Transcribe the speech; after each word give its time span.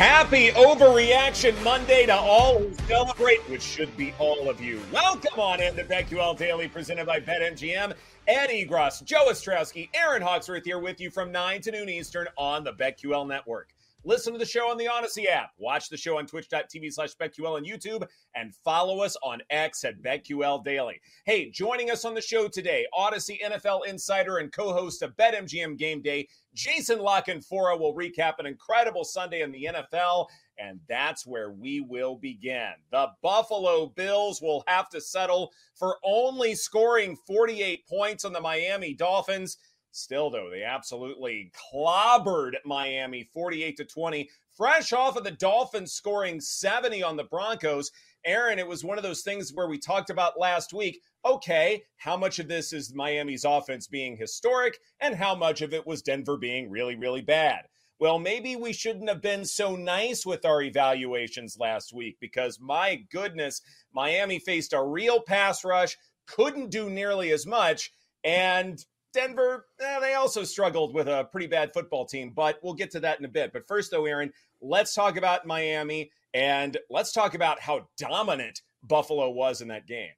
Happy 0.00 0.48
Overreaction 0.52 1.62
Monday 1.62 2.06
to 2.06 2.16
all 2.16 2.58
who 2.58 2.72
celebrate, 2.88 3.40
which 3.50 3.60
should 3.60 3.94
be 3.98 4.14
all 4.18 4.48
of 4.48 4.58
you. 4.58 4.80
Welcome 4.90 5.38
on 5.38 5.60
into 5.60 5.84
BetQL 5.84 6.38
Daily, 6.38 6.68
presented 6.68 7.04
by 7.04 7.20
BetMGM. 7.20 7.92
Ed 8.26 8.48
Egros, 8.48 9.04
Joe 9.04 9.26
Ostrowski, 9.28 9.90
Erin 9.92 10.22
Hawksworth 10.22 10.64
here 10.64 10.78
with 10.78 11.02
you 11.02 11.10
from 11.10 11.30
9 11.30 11.60
to 11.60 11.72
noon 11.72 11.90
Eastern 11.90 12.28
on 12.38 12.64
the 12.64 12.72
BetQL 12.72 13.28
Network. 13.28 13.74
Listen 14.02 14.32
to 14.32 14.38
the 14.38 14.46
show 14.46 14.70
on 14.70 14.78
the 14.78 14.86
Audacy 14.86 15.26
app. 15.26 15.50
Watch 15.58 15.90
the 15.90 15.96
show 15.96 16.18
on 16.18 16.26
twitch.tv 16.26 16.92
slash 16.92 17.14
BetQL 17.16 17.58
and 17.58 17.66
YouTube. 17.66 18.06
And 18.34 18.54
follow 18.64 19.00
us 19.00 19.16
on 19.22 19.40
X 19.50 19.84
at 19.84 20.00
BetQL 20.02 20.64
Daily. 20.64 21.00
Hey, 21.26 21.50
joining 21.50 21.90
us 21.90 22.04
on 22.06 22.14
the 22.14 22.22
show 22.22 22.48
today, 22.48 22.86
Audacy 22.98 23.40
NFL 23.42 23.86
insider 23.86 24.38
and 24.38 24.52
co-host 24.52 25.02
of 25.02 25.16
BetMGM 25.16 25.76
Game 25.76 26.00
Day, 26.00 26.28
Jason 26.54 26.98
La 26.98 27.20
Canfora 27.20 27.78
will 27.78 27.94
recap 27.94 28.34
an 28.38 28.46
incredible 28.46 29.04
Sunday 29.04 29.42
in 29.42 29.52
the 29.52 29.68
NFL. 29.70 30.26
And 30.58 30.80
that's 30.88 31.26
where 31.26 31.52
we 31.52 31.80
will 31.80 32.16
begin. 32.16 32.72
The 32.92 33.08
Buffalo 33.22 33.86
Bills 33.86 34.42
will 34.42 34.62
have 34.66 34.88
to 34.90 35.00
settle 35.00 35.52
for 35.74 35.96
only 36.04 36.54
scoring 36.54 37.16
48 37.26 37.86
points 37.86 38.24
on 38.24 38.32
the 38.32 38.40
Miami 38.40 38.94
Dolphins. 38.94 39.56
Still, 39.92 40.30
though, 40.30 40.50
they 40.50 40.62
absolutely 40.62 41.52
clobbered 41.74 42.54
Miami 42.64 43.28
48 43.34 43.76
to 43.76 43.84
20, 43.84 44.30
fresh 44.56 44.92
off 44.92 45.16
of 45.16 45.24
the 45.24 45.32
Dolphins 45.32 45.92
scoring 45.92 46.40
70 46.40 47.02
on 47.02 47.16
the 47.16 47.24
Broncos. 47.24 47.90
Erin, 48.24 48.58
it 48.58 48.68
was 48.68 48.84
one 48.84 48.98
of 48.98 49.02
those 49.02 49.22
things 49.22 49.52
where 49.52 49.66
we 49.66 49.78
talked 49.78 50.10
about 50.10 50.38
last 50.38 50.72
week. 50.72 51.00
Okay, 51.24 51.82
how 51.96 52.16
much 52.16 52.38
of 52.38 52.46
this 52.46 52.72
is 52.72 52.94
Miami's 52.94 53.44
offense 53.44 53.88
being 53.88 54.16
historic, 54.16 54.78
and 55.00 55.14
how 55.14 55.34
much 55.34 55.60
of 55.60 55.74
it 55.74 55.86
was 55.86 56.02
Denver 56.02 56.36
being 56.36 56.70
really, 56.70 56.94
really 56.94 57.22
bad? 57.22 57.66
Well, 57.98 58.18
maybe 58.18 58.56
we 58.56 58.72
shouldn't 58.72 59.10
have 59.10 59.20
been 59.20 59.44
so 59.44 59.76
nice 59.76 60.24
with 60.24 60.46
our 60.46 60.62
evaluations 60.62 61.58
last 61.58 61.92
week 61.92 62.16
because 62.18 62.58
my 62.58 63.04
goodness, 63.10 63.60
Miami 63.92 64.38
faced 64.38 64.72
a 64.72 64.82
real 64.82 65.20
pass 65.20 65.64
rush, 65.64 65.98
couldn't 66.26 66.70
do 66.70 66.88
nearly 66.88 67.30
as 67.30 67.44
much. 67.44 67.92
And 68.24 68.82
Denver, 69.12 69.66
eh, 69.80 70.00
they 70.00 70.14
also 70.14 70.44
struggled 70.44 70.94
with 70.94 71.08
a 71.08 71.28
pretty 71.32 71.46
bad 71.46 71.72
football 71.72 72.04
team, 72.04 72.32
but 72.34 72.58
we'll 72.62 72.74
get 72.74 72.90
to 72.92 73.00
that 73.00 73.18
in 73.18 73.24
a 73.24 73.28
bit. 73.28 73.52
But 73.52 73.66
first, 73.66 73.90
though, 73.90 74.06
Erin, 74.06 74.32
let's 74.60 74.94
talk 74.94 75.16
about 75.16 75.46
Miami 75.46 76.10
and 76.34 76.76
let's 76.90 77.12
talk 77.12 77.34
about 77.34 77.60
how 77.60 77.88
dominant 77.98 78.62
Buffalo 78.82 79.30
was 79.30 79.60
in 79.60 79.68
that 79.68 79.86
game. 79.86 80.10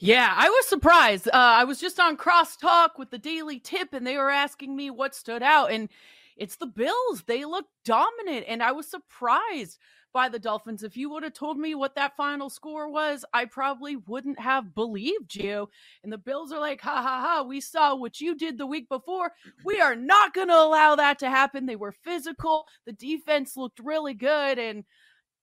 Yeah, 0.00 0.32
I 0.36 0.48
was 0.48 0.66
surprised. 0.68 1.26
Uh, 1.28 1.32
I 1.34 1.64
was 1.64 1.80
just 1.80 1.98
on 1.98 2.16
crosstalk 2.16 2.90
with 2.98 3.10
the 3.10 3.18
Daily 3.18 3.58
Tip, 3.58 3.92
and 3.92 4.06
they 4.06 4.16
were 4.16 4.30
asking 4.30 4.76
me 4.76 4.90
what 4.90 5.14
stood 5.14 5.42
out, 5.42 5.72
and 5.72 5.88
it's 6.36 6.56
the 6.56 6.66
Bills. 6.66 7.24
They 7.26 7.44
look 7.44 7.66
dominant, 7.84 8.44
and 8.46 8.62
I 8.62 8.70
was 8.70 8.88
surprised 8.88 9.78
by 10.12 10.28
the 10.28 10.38
Dolphins. 10.38 10.84
If 10.84 10.96
you 10.96 11.10
would 11.10 11.24
have 11.24 11.34
told 11.34 11.58
me 11.58 11.74
what 11.74 11.96
that 11.96 12.16
final 12.16 12.48
score 12.48 12.88
was, 12.88 13.24
I 13.34 13.44
probably 13.44 13.96
wouldn't 13.96 14.38
have 14.38 14.74
believed 14.74 15.34
you. 15.34 15.68
And 16.02 16.12
the 16.12 16.18
Bills 16.18 16.52
are 16.52 16.60
like, 16.60 16.80
ha 16.80 17.02
ha 17.02 17.20
ha, 17.20 17.42
we 17.42 17.60
saw 17.60 17.94
what 17.94 18.20
you 18.20 18.36
did 18.36 18.56
the 18.56 18.66
week 18.66 18.88
before. 18.88 19.32
We 19.64 19.80
are 19.80 19.96
not 19.96 20.32
going 20.32 20.48
to 20.48 20.54
allow 20.54 20.94
that 20.94 21.18
to 21.20 21.28
happen. 21.28 21.66
They 21.66 21.76
were 21.76 21.92
physical. 21.92 22.66
The 22.86 22.92
defense 22.92 23.56
looked 23.56 23.80
really 23.80 24.14
good. 24.14 24.58
And 24.58 24.84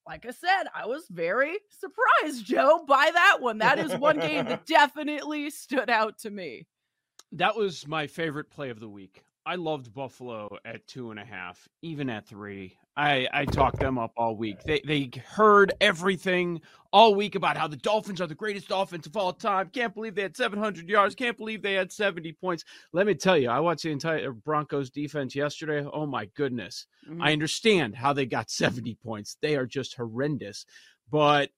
like 0.08 0.26
I 0.26 0.32
said, 0.32 0.70
I 0.74 0.86
was 0.86 1.06
very 1.10 1.58
surprised, 1.80 2.46
Joe, 2.46 2.86
by 2.88 3.10
that 3.14 3.38
one. 3.42 3.58
That 3.58 3.80
is 3.80 3.96
one 3.96 4.20
game 4.20 4.46
that 4.46 4.66
definitely 4.68 5.50
stood 5.50 5.90
out 5.90 6.20
to 6.20 6.30
me. 6.30 6.68
That 7.32 7.56
was 7.56 7.88
my 7.88 8.08
favorite 8.08 8.52
play 8.52 8.70
of 8.70 8.80
the 8.80 8.90
week. 8.90 9.24
I 9.46 9.56
loved 9.56 9.94
Buffalo 9.94 10.58
at 10.66 10.88
two 10.88 11.12
and 11.12 11.20
a 11.20 11.26
half, 11.26 11.68
even 11.84 12.10
at 12.10 12.28
three. 12.28 12.78
I, 12.98 13.28
I 13.32 13.46
talked 13.46 13.80
them 13.80 13.98
up 14.00 14.12
all 14.18 14.36
week. 14.36 14.64
They 14.64 14.82
they 14.86 15.12
heard 15.28 15.74
everything 15.82 16.62
all 16.92 17.14
week 17.14 17.36
about 17.36 17.58
how 17.58 17.68
the 17.68 17.76
Dolphins 17.76 18.22
are 18.22 18.28
the 18.28 18.34
greatest 18.36 18.68
offense 18.72 19.06
of 19.06 19.16
all 19.18 19.34
time. 19.34 19.70
Can't 19.72 19.94
believe 19.94 20.16
they 20.16 20.24
had 20.24 20.36
700 20.36 20.90
yards. 20.90 21.14
Can't 21.14 21.38
believe 21.38 21.62
they 21.62 21.74
had 21.74 21.92
70 21.92 22.32
points. 22.34 22.64
Let 22.94 23.06
me 23.06 23.14
tell 23.14 23.38
you, 23.38 23.50
I 23.50 23.60
watched 23.60 23.84
the 23.84 23.92
entire 23.92 24.32
Broncos 24.32 24.90
defense 24.90 25.36
yesterday. 25.36 25.88
Oh 25.94 26.08
my 26.08 26.26
goodness. 26.36 26.88
Mm-hmm. 27.08 27.22
I 27.22 27.34
understand 27.34 27.96
how 27.96 28.14
they 28.14 28.26
got 28.26 28.50
70 28.50 28.96
points. 29.04 29.38
They 29.42 29.58
are 29.58 29.68
just 29.68 29.96
horrendous. 29.96 30.66
But 31.12 31.50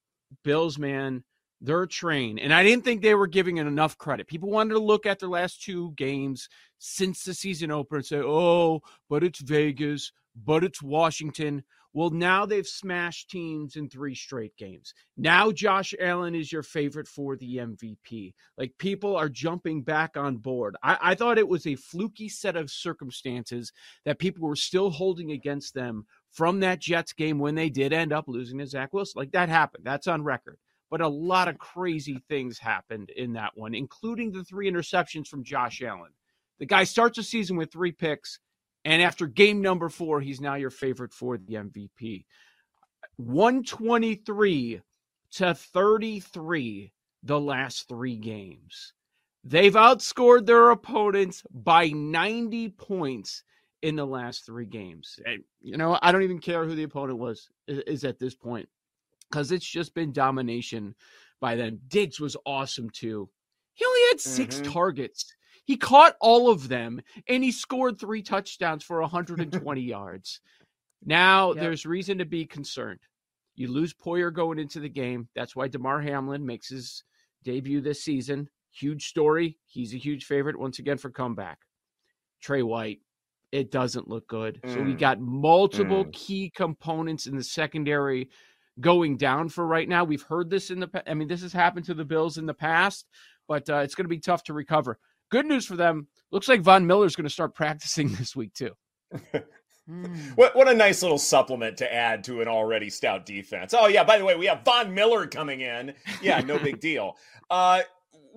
Bills, 0.44 0.78
man, 0.78 1.24
they're 1.62 1.84
a 1.84 1.88
train. 1.88 2.40
And 2.40 2.54
I 2.54 2.64
didn't 2.64 2.84
think 2.84 3.02
they 3.02 3.16
were 3.16 3.28
giving 3.28 3.58
it 3.58 3.68
enough 3.68 3.98
credit. 3.98 4.28
People 4.28 4.50
wanted 4.50 4.74
to 4.74 4.80
look 4.80 5.06
at 5.06 5.20
their 5.20 5.30
last 5.30 5.64
two 5.64 5.92
games 5.96 6.50
since 6.78 7.24
the 7.24 7.34
season 7.34 7.72
opener 7.72 7.98
and 7.98 8.06
say, 8.06 8.18
oh, 8.18 8.82
but 9.10 9.24
it's 9.24 9.40
Vegas, 9.40 10.12
but 10.36 10.64
it's 10.64 10.82
Washington. 10.82 11.64
Well, 11.94 12.12
now 12.12 12.46
they've 12.46 12.68
smashed 12.68 13.32
teams 13.32 13.76
in 13.76 13.90
three 13.90 14.14
straight 14.14 14.56
games. 14.56 14.94
Now 15.16 15.52
Josh 15.52 15.96
Allen 16.00 16.36
is 16.36 16.52
your 16.52 16.62
favorite 16.62 17.08
for 17.08 17.36
the 17.36 17.58
MVP. 17.58 18.36
Like 18.56 18.78
people 18.78 19.16
are 19.16 19.30
jumping 19.30 19.82
back 19.82 20.16
on 20.16 20.38
board. 20.38 20.76
I, 20.84 20.98
I 21.02 21.16
thought 21.16 21.40
it 21.40 21.48
was 21.48 21.66
a 21.66 21.74
fluky 21.74 22.30
set 22.30 22.56
of 22.56 22.70
circumstances 22.70 23.72
that 24.06 24.20
people 24.20 24.48
were 24.48 24.56
still 24.56 24.92
holding 24.92 25.32
against 25.32 25.74
them 25.74 26.06
from 26.30 26.60
that 26.60 26.80
Jets 26.80 27.14
game 27.14 27.40
when 27.40 27.56
they 27.56 27.72
did 27.72 27.94
end 27.94 28.14
up 28.14 28.26
losing 28.28 28.60
to 28.60 28.68
Zach 28.68 28.94
Wilson. 28.94 29.20
Like 29.20 29.32
that 29.32 29.50
happened. 29.50 29.84
That's 29.84 30.06
on 30.06 30.24
record 30.24 30.60
but 30.90 31.02
a 31.02 31.08
lot 31.08 31.48
of 31.48 31.58
crazy 31.58 32.22
things 32.30 32.58
happened 32.58 33.10
in 33.12 33.34
that 33.34 33.52
one, 33.56 33.74
including 33.74 34.32
the 34.32 34.44
three 34.44 34.70
interceptions 34.70 35.28
from 35.28 35.44
Josh 35.44 35.82
Allen. 35.82 36.12
The 36.60 36.66
guy 36.66 36.86
starts 36.86 37.18
the 37.18 37.24
season 37.24 37.58
with 37.58 37.72
three 37.72 37.92
picks, 37.92 38.40
and 38.86 39.02
after 39.02 39.28
game 39.28 39.62
number 39.62 39.90
four, 39.90 40.22
he's 40.22 40.42
now 40.42 40.56
your 40.56 40.70
favorite 40.70 41.14
for 41.14 41.38
the 41.38 41.56
MVP. 41.56 42.26
123 43.18 44.82
to 45.32 45.54
33 45.54 46.94
the 47.24 47.40
last 47.40 47.88
three 47.88 48.16
games. 48.16 48.94
They've 49.44 49.74
outscored 49.74 50.46
their 50.46 50.72
opponents 50.72 51.44
by 51.52 51.90
90 51.90 52.70
points 52.70 53.44
in 53.82 53.96
the 53.96 54.06
last 54.06 54.46
three 54.46 54.66
games. 54.66 55.20
And, 55.26 55.44
you 55.62 55.78
know, 55.78 55.98
I 56.02 56.12
don't 56.12 56.24
even 56.24 56.40
care 56.40 56.66
who 56.66 56.76
the 56.76 56.84
opponent 56.84 57.20
was 57.20 57.50
is 57.68 58.04
at 58.04 58.20
this 58.20 58.36
point 58.36 58.68
because 59.30 59.52
it's 59.52 59.68
just 59.68 59.94
been 59.94 60.12
domination 60.12 60.96
by 61.40 61.56
them. 61.56 61.80
Diggs 61.88 62.20
was 62.20 62.38
awesome 62.46 62.90
too. 62.90 63.30
He 63.74 63.86
only 63.86 64.02
had 64.10 64.20
6 64.20 64.56
mm-hmm. 64.56 64.72
targets. 64.72 65.26
He 65.66 65.78
caught 65.78 66.16
all 66.22 66.50
of 66.50 66.70
them 66.70 67.02
and 67.28 67.44
he 67.44 67.52
scored 67.52 68.00
three 68.00 68.22
touchdowns 68.22 68.84
for 68.84 69.02
120 69.02 69.82
yards. 69.82 70.42
Now 71.06 71.54
yep. 71.54 71.62
there's 71.62 71.86
reason 71.86 72.18
to 72.20 72.26
be 72.26 72.46
concerned. 72.46 73.00
You 73.56 73.72
lose 73.72 73.94
Poyer 73.94 74.34
going 74.34 74.60
into 74.60 74.80
the 74.80 74.90
game. 74.90 75.30
That's 75.36 75.56
why 75.56 75.68
Damar 75.68 76.02
Hamlin 76.02 76.46
makes 76.46 76.70
his 76.70 77.04
debut 77.44 77.82
this 77.82 78.04
season. 78.04 78.50
Huge 78.72 79.08
story. 79.08 79.58
He's 79.66 79.94
a 79.94 79.98
huge 79.98 80.26
favorite 80.26 80.60
once 80.60 80.80
again 80.80 80.98
for 80.98 81.10
comeback. 81.10 81.60
Trey 82.42 82.62
White, 82.62 83.00
it 83.52 83.72
doesn't 83.72 84.08
look 84.08 84.28
good. 84.28 84.62
Mm. 84.62 84.74
So 84.74 84.82
we 84.82 84.94
mm. 84.94 85.00
got 85.00 85.20
multiple 85.20 86.06
mm. 86.06 86.14
key 86.14 86.52
components 86.56 87.26
in 87.26 87.36
the 87.36 87.44
secondary 87.44 88.30
going 88.80 89.18
down 89.18 89.50
for 89.50 89.66
right 89.66 89.88
now. 89.88 90.04
We've 90.04 90.24
heard 90.24 90.50
this 90.50 90.70
in 90.70 90.80
the 90.80 91.04
I 91.08 91.14
mean 91.14 91.28
this 91.28 91.42
has 91.42 91.54
happened 91.54 91.86
to 91.86 91.94
the 91.94 92.06
Bills 92.06 92.38
in 92.38 92.46
the 92.46 92.54
past, 92.54 93.08
but 93.48 93.70
uh, 93.70 93.78
it's 93.78 93.96
going 93.96 94.06
to 94.06 94.10
be 94.10 94.20
tough 94.20 94.44
to 94.46 94.54
recover. 94.54 95.00
Good 95.30 95.46
news 95.46 95.66
for 95.66 95.76
them. 95.76 96.08
Looks 96.32 96.48
like 96.48 96.62
Von 96.62 96.88
Miller's 96.88 97.16
going 97.16 97.26
to 97.26 97.34
start 97.34 97.56
practicing 97.56 98.10
this 98.14 98.36
week 98.36 98.54
too. 98.54 98.72
what 100.36 100.56
what 100.56 100.68
a 100.68 100.74
nice 100.74 101.02
little 101.02 101.18
supplement 101.18 101.78
to 101.78 101.94
add 101.94 102.24
to 102.26 102.42
an 102.42 102.48
already 102.48 102.90
stout 102.90 103.26
defense. 103.26 103.74
Oh 103.78 103.88
yeah, 103.88 104.04
by 104.04 104.18
the 104.18 104.26
way, 104.26 104.36
we 104.36 104.48
have 104.48 104.64
Von 104.64 104.94
Miller 104.94 105.28
coming 105.28 105.62
in. 105.62 105.94
Yeah, 106.22 106.42
no 106.42 106.60
big 106.60 106.80
deal. 106.82 107.18
Uh, 107.50 107.82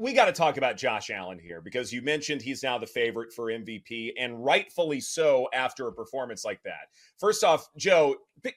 we 0.01 0.15
got 0.15 0.25
to 0.25 0.33
talk 0.33 0.57
about 0.57 0.79
Josh 0.79 1.11
Allen 1.11 1.39
here 1.39 1.61
because 1.61 1.93
you 1.93 2.01
mentioned 2.01 2.41
he's 2.41 2.63
now 2.63 2.79
the 2.79 2.87
favorite 2.87 3.35
for 3.35 3.47
MVP, 3.47 4.13
and 4.19 4.43
rightfully 4.43 4.99
so 4.99 5.47
after 5.53 5.89
a 5.89 5.93
performance 5.93 6.43
like 6.43 6.63
that. 6.63 6.89
First 7.19 7.45
off, 7.45 7.69
Joe, 7.77 8.17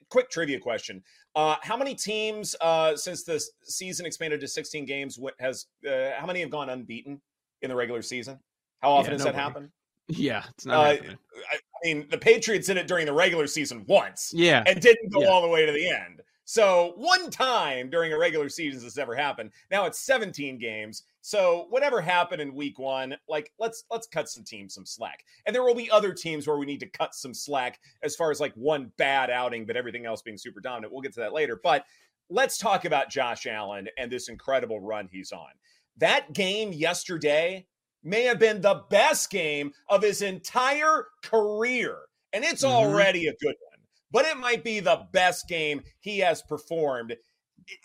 quick 0.09 0.29
trivia 0.29 0.57
question: 0.57 1.03
uh, 1.35 1.57
How 1.61 1.75
many 1.75 1.95
teams 1.95 2.55
uh, 2.61 2.95
since 2.95 3.23
the 3.23 3.43
season 3.65 4.05
expanded 4.05 4.39
to 4.39 4.47
16 4.47 4.85
games 4.85 5.19
has 5.39 5.65
uh, 5.85 6.11
how 6.17 6.25
many 6.25 6.39
have 6.39 6.49
gone 6.49 6.69
unbeaten 6.69 7.19
in 7.61 7.69
the 7.69 7.75
regular 7.75 8.01
season? 8.01 8.39
How 8.81 8.91
often 8.91 9.11
yeah, 9.11 9.17
does 9.17 9.25
that 9.25 9.35
happen? 9.35 9.71
Yeah, 10.09 10.43
it's 10.57 10.65
not 10.65 10.75
uh, 10.75 10.89
happening. 10.95 11.17
I 11.49 11.57
mean, 11.85 12.07
the 12.09 12.17
Patriots 12.17 12.67
did 12.67 12.75
it 12.75 12.87
during 12.87 13.05
the 13.05 13.13
regular 13.13 13.47
season 13.47 13.85
once, 13.87 14.33
yeah, 14.35 14.61
and 14.67 14.81
didn't 14.81 15.13
go 15.13 15.21
yeah. 15.21 15.27
all 15.27 15.41
the 15.41 15.47
way 15.47 15.65
to 15.65 15.71
the 15.71 15.89
end. 15.89 16.22
So 16.45 16.93
one 16.97 17.29
time 17.29 17.89
during 17.89 18.11
a 18.11 18.17
regular 18.17 18.49
season 18.49 18.83
this 18.83 18.97
ever 18.97 19.15
happened. 19.15 19.51
Now 19.71 19.85
it's 19.85 19.99
17 19.99 20.57
games. 20.59 21.03
So 21.21 21.67
whatever 21.69 22.01
happened 22.01 22.41
in 22.41 22.53
week 22.53 22.79
one, 22.79 23.15
like 23.29 23.51
let's 23.59 23.85
let's 23.89 24.07
cut 24.07 24.27
some 24.29 24.43
teams 24.43 24.73
some 24.73 24.85
slack. 24.85 25.23
And 25.45 25.55
there 25.55 25.63
will 25.63 25.75
be 25.75 25.89
other 25.89 26.13
teams 26.13 26.45
where 26.45 26.57
we 26.57 26.65
need 26.65 26.81
to 26.81 26.89
cut 26.89 27.15
some 27.15 27.33
slack 27.33 27.79
as 28.01 28.15
far 28.15 28.29
as 28.29 28.41
like 28.41 28.53
one 28.55 28.91
bad 28.97 29.29
outing, 29.29 29.65
but 29.65 29.77
everything 29.77 30.05
else 30.05 30.21
being 30.21 30.37
super 30.37 30.59
dominant. 30.59 30.91
We'll 30.91 31.01
get 31.01 31.13
to 31.13 31.21
that 31.21 31.33
later. 31.33 31.59
But 31.61 31.85
let's 32.29 32.57
talk 32.57 32.85
about 32.85 33.09
Josh 33.09 33.45
Allen 33.45 33.87
and 33.97 34.11
this 34.11 34.27
incredible 34.27 34.81
run 34.81 35.07
he's 35.11 35.31
on. 35.31 35.49
That 35.97 36.33
game 36.33 36.73
yesterday 36.73 37.67
may 38.03 38.23
have 38.23 38.39
been 38.39 38.61
the 38.61 38.83
best 38.89 39.29
game 39.29 39.71
of 39.87 40.01
his 40.01 40.21
entire 40.21 41.07
career. 41.23 41.97
And 42.33 42.43
it's 42.43 42.63
mm-hmm. 42.63 42.73
already 42.73 43.27
a 43.27 43.35
good 43.39 43.55
one. 43.69 43.72
But 44.13 44.25
it 44.25 44.37
might 44.37 44.63
be 44.63 44.79
the 44.79 45.05
best 45.11 45.49
game 45.49 45.81
he 45.99 46.19
has 46.19 46.41
performed. 46.43 47.17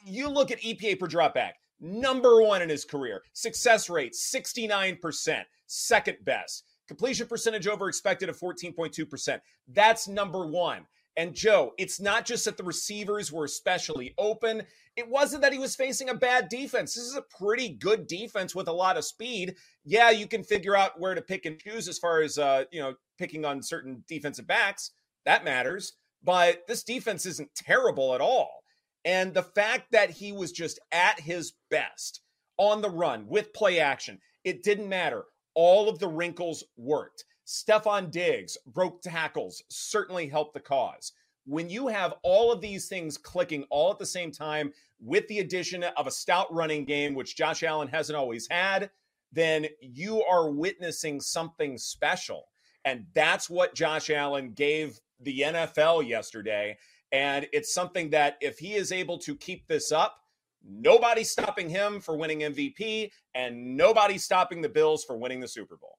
You 0.05 0.29
look 0.29 0.53
at 0.53 0.61
EPA 0.61 1.01
per 1.01 1.09
dropback, 1.09 1.53
number 1.81 2.43
one 2.43 2.63
in 2.63 2.69
his 2.69 2.85
career. 2.85 3.23
Success 3.33 3.91
rate, 3.91 4.13
69%, 4.13 5.43
second 5.67 6.19
best. 6.25 6.65
Completion 6.87 7.27
percentage 7.27 7.67
over 7.67 7.89
expected 7.89 8.29
of 8.29 8.39
14.2%. 8.39 9.41
That's 9.69 10.07
number 10.07 10.47
one. 10.47 10.87
And 11.17 11.35
Joe, 11.35 11.73
it's 11.79 12.01
not 12.01 12.25
just 12.25 12.45
that 12.45 12.57
the 12.57 12.63
receivers 12.63 13.33
were 13.33 13.45
especially 13.45 14.15
open. 14.19 14.63
It 14.97 15.09
wasn't 15.09 15.43
that 15.43 15.53
he 15.53 15.59
was 15.59 15.75
facing 15.75 16.09
a 16.09 16.15
bad 16.15 16.49
defense. 16.49 16.95
This 16.95 17.05
is 17.05 17.17
a 17.17 17.25
pretty 17.39 17.71
good 17.71 18.07
defense 18.07 18.55
with 18.55 18.69
a 18.69 18.73
lot 18.73 18.97
of 18.97 19.05
speed. 19.05 19.57
Yeah, 19.85 20.11
you 20.11 20.29
can 20.29 20.45
figure 20.45 20.77
out 20.77 21.01
where 21.01 21.17
to 21.17 21.23
pick 21.23 21.45
and 21.45 21.59
choose 21.59 21.89
as 21.89 21.99
far 21.99 22.23
as 22.23 22.39
uh, 22.39 22.65
you 22.71 22.81
know, 22.81 22.95
picking 23.19 23.45
on 23.45 23.63
certain 23.63 24.05
defensive 24.07 24.47
backs. 24.47 24.93
That 25.25 25.45
matters. 25.45 25.95
But 26.23 26.67
this 26.67 26.83
defense 26.83 27.27
isn't 27.27 27.55
terrible 27.55 28.15
at 28.15 28.21
all. 28.21 28.63
And 29.05 29.33
the 29.33 29.43
fact 29.43 29.93
that 29.93 30.11
he 30.11 30.33
was 30.33 30.53
just 30.53 30.79
at 30.93 31.21
his 31.21 31.55
best 31.71 32.21
on 32.57 32.83
the 32.83 32.91
run 32.91 33.27
with 33.29 33.53
play 33.53 33.79
action, 33.79 34.19
it 34.45 34.63
didn't 34.63 34.89
matter. 34.89 35.25
All 35.55 35.89
of 35.89 35.99
the 35.99 36.09
wrinkles 36.09 36.65
worked. 36.77 37.25
Stefon 37.47 38.11
Diggs 38.11 38.59
broke 38.67 39.01
tackles, 39.01 39.63
certainly 39.71 40.29
helped 40.29 40.55
the 40.55 40.61
cause. 40.61 41.13
When 41.47 41.71
you 41.71 41.89
have 41.89 42.15
all 42.23 42.53
of 42.53 42.61
these 42.61 42.89
things 42.89 43.17
clicking 43.17 43.65
all 43.71 43.91
at 43.91 43.99
the 43.99 44.05
same 44.05 44.31
time 44.31 44.73
with 45.01 45.27
the 45.29 45.39
addition 45.39 45.83
of 45.83 46.07
a 46.07 46.11
stout 46.11 46.53
running 46.53 46.85
game, 46.85 47.15
which 47.15 47.37
Josh 47.37 47.63
Allen 47.63 47.89
hasn't 47.89 48.19
always 48.19 48.47
had, 48.51 48.91
then 49.33 49.67
you 49.81 50.23
are 50.25 50.51
witnessing 50.51 51.21
something 51.21 51.79
special. 51.79 52.49
And 52.85 53.07
that's 53.15 53.49
what 53.49 53.75
Josh 53.75 54.11
Allen 54.11 54.53
gave 54.53 55.01
the 55.21 55.41
NFL 55.41 56.07
yesterday. 56.09 56.79
And 57.13 57.49
it's 57.53 57.73
something 57.73 58.11
that 58.11 58.37
if 58.41 58.59
he 58.59 58.75
is 58.75 58.93
able 58.93 59.19
to 59.21 59.35
keep 59.35 59.67
this 59.67 59.93
up, 59.93 60.17
nobody's 60.65 61.31
stopping 61.31 61.69
him 61.71 62.01
for 62.01 62.17
winning 62.17 62.41
MVP 62.41 63.11
and 63.35 63.77
nobody's 63.77 64.25
stopping 64.25 64.61
the 64.61 64.69
Bills 64.69 65.05
for 65.05 65.17
winning 65.17 65.41
the 65.41 65.49
Super 65.49 65.77
Bowl. 65.77 65.99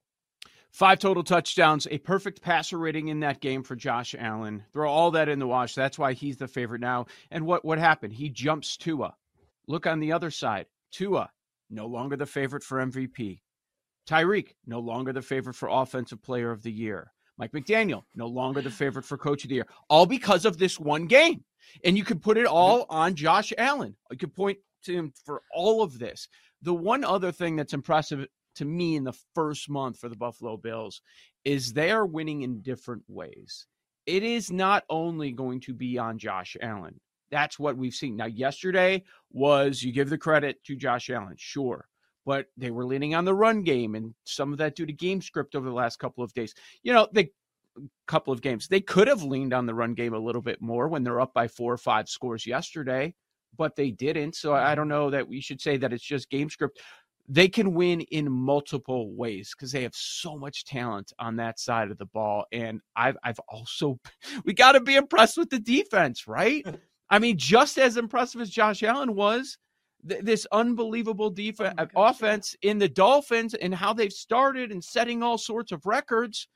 Five 0.70 1.00
total 1.00 1.24
touchdowns, 1.24 1.88
a 1.90 1.98
perfect 1.98 2.42
passer 2.42 2.78
rating 2.78 3.08
in 3.08 3.20
that 3.20 3.40
game 3.40 3.64
for 3.64 3.74
Josh 3.74 4.14
Allen. 4.16 4.62
Throw 4.72 4.88
all 4.88 5.10
that 5.10 5.28
in 5.28 5.40
the 5.40 5.46
wash. 5.46 5.74
That's 5.74 5.98
why 5.98 6.12
he's 6.12 6.36
the 6.36 6.46
favorite 6.46 6.80
now. 6.80 7.06
And 7.32 7.44
what, 7.44 7.64
what 7.64 7.80
happened? 7.80 8.12
He 8.12 8.28
jumps 8.28 8.76
Tua. 8.76 9.16
Look 9.66 9.86
on 9.86 9.98
the 9.98 10.12
other 10.12 10.30
side. 10.30 10.66
Tua, 10.92 11.30
no 11.70 11.86
longer 11.86 12.16
the 12.16 12.26
favorite 12.26 12.62
for 12.62 12.78
MVP. 12.78 13.40
Tyreek, 14.08 14.54
no 14.64 14.78
longer 14.78 15.12
the 15.12 15.22
favorite 15.22 15.54
for 15.54 15.68
Offensive 15.68 16.22
Player 16.22 16.52
of 16.52 16.62
the 16.62 16.72
Year. 16.72 17.12
Mike 17.40 17.52
McDaniel, 17.52 18.02
no 18.14 18.26
longer 18.26 18.60
the 18.60 18.70
favorite 18.70 19.06
for 19.06 19.16
Coach 19.16 19.44
of 19.44 19.48
the 19.48 19.54
Year, 19.54 19.66
all 19.88 20.04
because 20.04 20.44
of 20.44 20.58
this 20.58 20.78
one 20.78 21.06
game. 21.06 21.42
And 21.84 21.96
you 21.96 22.04
can 22.04 22.20
put 22.20 22.36
it 22.36 22.44
all 22.46 22.84
on 22.90 23.14
Josh 23.14 23.52
Allen. 23.56 23.96
You 24.10 24.18
can 24.18 24.28
point 24.28 24.58
to 24.84 24.92
him 24.92 25.12
for 25.24 25.42
all 25.54 25.82
of 25.82 25.98
this. 25.98 26.28
The 26.60 26.74
one 26.74 27.02
other 27.02 27.32
thing 27.32 27.56
that's 27.56 27.72
impressive 27.72 28.26
to 28.56 28.64
me 28.66 28.96
in 28.96 29.04
the 29.04 29.18
first 29.34 29.70
month 29.70 29.98
for 29.98 30.10
the 30.10 30.16
Buffalo 30.16 30.58
Bills 30.58 31.00
is 31.44 31.72
they 31.72 31.90
are 31.90 32.04
winning 32.04 32.42
in 32.42 32.60
different 32.60 33.02
ways. 33.08 33.66
It 34.04 34.22
is 34.22 34.50
not 34.50 34.84
only 34.90 35.32
going 35.32 35.60
to 35.60 35.72
be 35.72 35.96
on 35.96 36.18
Josh 36.18 36.58
Allen. 36.60 37.00
That's 37.30 37.58
what 37.58 37.76
we've 37.76 37.94
seen. 37.94 38.16
Now, 38.16 38.26
yesterday 38.26 39.04
was 39.32 39.82
you 39.82 39.92
give 39.92 40.10
the 40.10 40.18
credit 40.18 40.62
to 40.64 40.76
Josh 40.76 41.08
Allen, 41.08 41.36
sure, 41.38 41.86
but 42.26 42.46
they 42.56 42.70
were 42.70 42.84
leaning 42.84 43.14
on 43.14 43.24
the 43.24 43.34
run 43.34 43.62
game 43.62 43.94
and 43.94 44.14
some 44.24 44.52
of 44.52 44.58
that 44.58 44.76
due 44.76 44.86
to 44.86 44.92
game 44.92 45.20
script 45.22 45.54
over 45.54 45.68
the 45.68 45.74
last 45.74 45.98
couple 45.98 46.22
of 46.22 46.32
days. 46.34 46.54
You 46.82 46.92
know, 46.92 47.08
the 47.12 47.28
couple 48.06 48.32
of 48.32 48.42
games 48.42 48.66
they 48.66 48.80
could 48.80 49.06
have 49.06 49.22
leaned 49.22 49.54
on 49.54 49.64
the 49.64 49.74
run 49.74 49.94
game 49.94 50.12
a 50.12 50.18
little 50.18 50.42
bit 50.42 50.60
more 50.60 50.88
when 50.88 51.04
they're 51.04 51.20
up 51.20 51.32
by 51.32 51.46
four 51.46 51.72
or 51.72 51.78
five 51.78 52.08
scores 52.08 52.46
yesterday, 52.46 53.14
but 53.56 53.76
they 53.76 53.90
didn't. 53.90 54.34
So 54.34 54.54
I 54.54 54.58
mm-hmm. 54.58 54.76
don't 54.76 54.88
know 54.88 55.10
that 55.10 55.26
we 55.26 55.40
should 55.40 55.60
say 55.60 55.76
that 55.78 55.92
it's 55.92 56.04
just 56.04 56.30
game 56.30 56.50
script 56.50 56.80
they 57.30 57.48
can 57.48 57.74
win 57.74 58.00
in 58.00 58.30
multiple 58.30 59.12
ways 59.14 59.54
because 59.54 59.70
they 59.70 59.84
have 59.84 59.94
so 59.94 60.36
much 60.36 60.64
talent 60.64 61.12
on 61.20 61.36
that 61.36 61.60
side 61.60 61.92
of 61.92 61.98
the 61.98 62.06
ball. 62.06 62.44
And 62.50 62.80
I've 62.96 63.16
I've 63.22 63.38
also 63.48 64.00
we 64.44 64.52
got 64.52 64.72
to 64.72 64.80
be 64.80 64.96
impressed 64.96 65.38
with 65.38 65.48
the 65.48 65.60
defense, 65.60 66.26
right? 66.26 66.66
I 67.10 67.18
mean, 67.18 67.38
just 67.38 67.78
as 67.78 67.96
impressive 67.96 68.40
as 68.40 68.50
Josh 68.50 68.82
Allen 68.82 69.14
was, 69.14 69.58
th- 70.08 70.24
this 70.24 70.46
unbelievable 70.52 71.30
defense 71.30 71.74
oh 71.78 71.82
uh, 71.82 72.08
offense 72.08 72.56
in 72.62 72.78
the 72.78 72.88
Dolphins 72.88 73.54
and 73.54 73.74
how 73.74 73.92
they've 73.92 74.12
started 74.12 74.72
and 74.72 74.82
setting 74.82 75.22
all 75.22 75.38
sorts 75.38 75.72
of 75.72 75.86
records. 75.86 76.48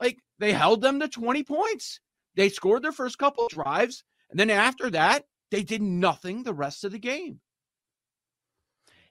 Like 0.00 0.18
they 0.38 0.52
held 0.52 0.80
them 0.80 1.00
to 1.00 1.08
20 1.08 1.42
points. 1.44 2.00
They 2.34 2.48
scored 2.48 2.82
their 2.82 2.92
first 2.92 3.18
couple 3.18 3.48
drives, 3.48 4.04
and 4.30 4.40
then 4.40 4.48
after 4.50 4.88
that, 4.90 5.26
they 5.50 5.62
did 5.62 5.82
nothing 5.82 6.42
the 6.42 6.54
rest 6.54 6.82
of 6.82 6.92
the 6.92 6.98
game. 6.98 7.40